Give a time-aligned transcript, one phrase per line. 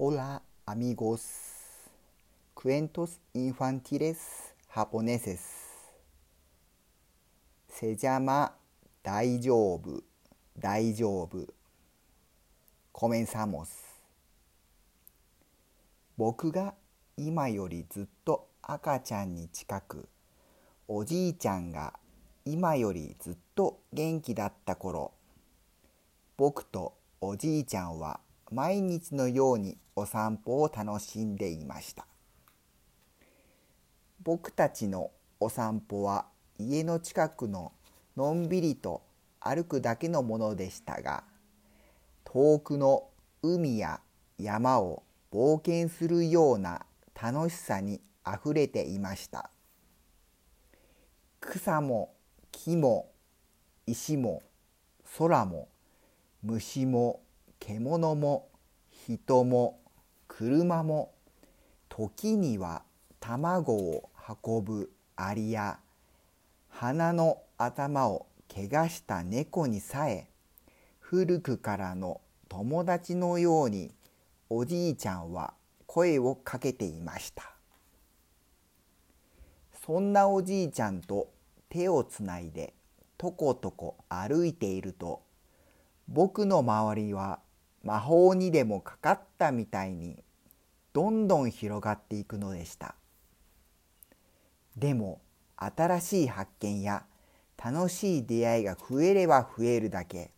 [0.00, 1.22] Hola amigos,
[2.54, 5.40] cuentos infantiles japoneses.
[7.66, 8.52] Se llama
[9.02, 10.04] 大丈夫、
[10.56, 11.52] 大丈夫。
[12.92, 13.66] Comenzamos.
[16.16, 16.74] 僕が
[17.16, 20.08] 今よりずっと赤ちゃんに近く、
[20.86, 21.98] おじいちゃんが
[22.44, 25.10] 今よりずっと元気だった頃、
[26.36, 28.20] 僕とおじいちゃんは
[28.52, 32.06] 毎日のようにお散歩を楽しんでいました。
[34.22, 37.72] 僕たちのお散歩は家の近くの
[38.16, 39.02] のんびりと
[39.40, 41.24] 歩くだけのものでしたが
[42.24, 43.08] 遠くの
[43.42, 44.00] 海や
[44.38, 46.86] 山を冒険するような
[47.20, 49.50] 楽しさにあふれていました。
[51.40, 52.14] 草も
[52.52, 53.10] 木も
[53.86, 54.42] 石も
[55.18, 55.68] 空も
[56.42, 57.20] 虫も
[57.58, 58.48] 獣も
[58.90, 59.80] 人も
[60.28, 61.12] 車も
[61.88, 62.82] 時には
[63.18, 64.10] 卵を
[64.44, 65.80] 運ぶアリや
[66.68, 70.28] 鼻の頭を怪我した猫にさえ
[71.00, 73.90] 古くからの友達のように
[74.48, 75.54] おじいちゃんは
[75.86, 77.50] 声をかけていました。
[79.84, 81.30] そんなおじいちゃんと
[81.70, 82.74] 手をつないで
[83.16, 85.22] とことこ歩いていると
[86.08, 87.40] 僕の周りは
[87.82, 90.22] 魔法にでもかかったみたいに
[90.92, 92.94] どんどん広がっていくのでした。
[94.76, 95.20] でも
[95.56, 97.04] 新しい発見や
[97.62, 100.30] 楽しい出会いが増えれば増えるだけ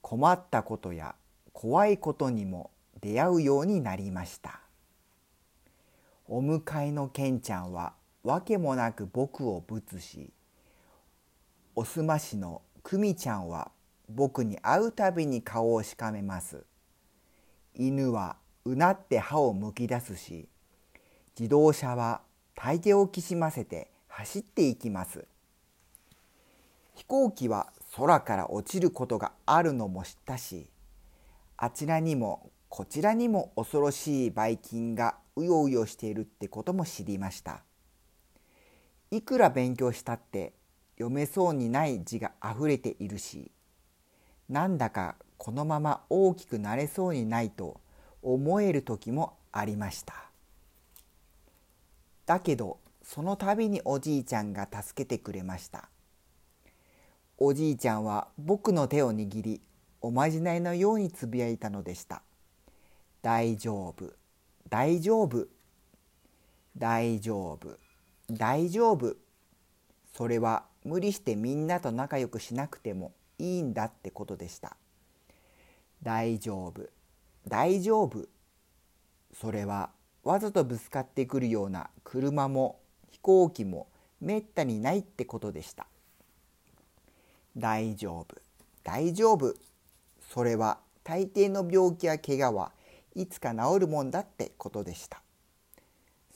[0.00, 1.14] 困ったことや
[1.52, 4.60] 怖いことにも出会うようになりました。
[6.28, 10.32] お迎えのケンちゃんは訳もなく僕をぶつし
[11.74, 13.70] おすましのクミちゃんは
[14.14, 16.64] 僕に会うたびに顔をしかめます。
[17.74, 20.48] 犬はうなって歯をむき出すし、
[21.38, 22.20] 自動車は
[22.54, 25.26] 大抵をきしませて走っていきます。
[26.94, 30.68] 飛行機は空から落ちることがあるのも知ったし、
[31.56, 37.62] あちらにもこちらにも恐ろしいばい菌がうようよしているってことも知りました。
[39.10, 40.52] いくら勉強したって
[40.96, 43.50] 読めそうにない字があふれているし、
[44.52, 47.80] なんだかこのまま大きくなれそうにないと
[48.20, 50.12] 思える時もありました。
[52.26, 55.88] だけどその度におじいちゃんが助けてくれました。
[57.38, 59.62] おじいちゃんは僕の手を握り
[60.02, 62.20] おまじないのようにつぶやいたのでした。
[63.22, 64.12] 大丈夫
[64.68, 65.48] 大丈夫
[66.76, 67.78] 大丈夫
[68.30, 69.16] 大丈夫。
[70.14, 74.76] それは無理してみんなと仲良くしなくてもいいんだってことでした。
[76.00, 76.88] 大丈夫
[77.48, 78.28] 大丈夫
[79.34, 79.90] それは
[80.22, 82.78] わざとぶつかってくるような車も
[83.10, 83.88] 飛行機も
[84.20, 85.88] めったにないってことでした。
[87.56, 88.36] 大丈夫
[88.84, 89.54] 大丈夫
[90.32, 92.72] それは大抵の病気や怪我は
[93.16, 95.20] いつか治るもんだってことでした。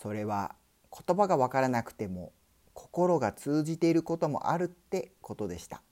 [0.00, 0.54] それは
[0.90, 2.32] 言葉がわからなくても
[2.72, 5.82] 心が通じていることもあるってことでした。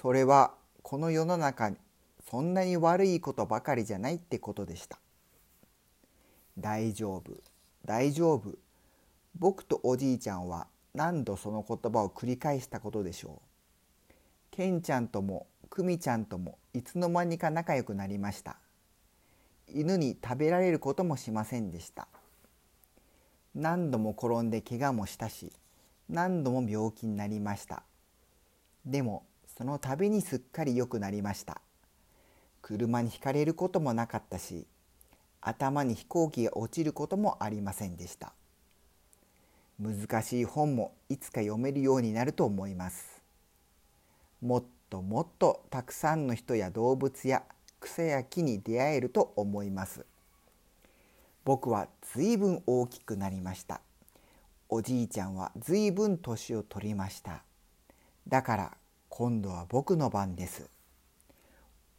[0.00, 1.76] それはこの世の中に
[2.28, 4.98] そんなに悪いことばかりじゃないってことでした。
[6.58, 7.32] 大丈夫
[7.84, 8.58] 大丈夫
[9.38, 13.40] 僕とおじいちゃんは何度その言葉を繰り返したことでしょ
[14.10, 14.12] う。
[14.50, 18.56] ケンちゃんともクミちゃんともいつの間にか仲良くなりました。
[19.68, 22.08] 犬に食べられることもしませんでした。
[23.54, 25.52] 何度も転んで怪我もしたし
[26.08, 27.82] 何度も病気になりました。
[28.84, 29.24] でも
[29.56, 31.60] その度にすっかり良くなりました。
[32.62, 34.66] 車にひかれることもなかったし
[35.40, 38.32] 頭に飛行機が落ちることもありませんでした。
[39.80, 43.20] 難しい本もいつか読めるようになると思います。
[44.40, 47.42] もっともっとたくさんの人や動物や
[47.80, 50.06] 草や木に出会えると思います。
[51.44, 53.80] 僕はずいぶん大きくなりました。
[54.68, 57.42] おじいちゃんはずいぶん年を取りました。
[58.28, 58.76] だから
[59.14, 60.70] 今度は僕の番です。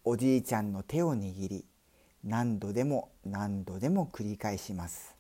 [0.04, 1.64] おじいちゃんの手を握り、
[2.24, 5.16] 何度でも何度でも繰り返します。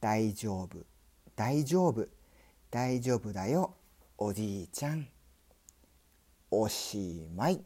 [0.00, 0.86] 大丈夫、
[1.34, 2.06] 大丈夫、
[2.70, 3.74] 大丈夫だよ、
[4.16, 5.08] おじいちゃん。
[6.52, 7.60] おしまい。